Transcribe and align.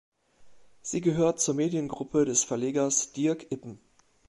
Sie 0.81 0.99
gehört 0.99 1.39
zur 1.41 1.53
Mediengruppe 1.53 2.25
des 2.25 2.43
Verlegers 2.43 3.11
Dirk 3.13 3.51
Ippen. 3.51 3.79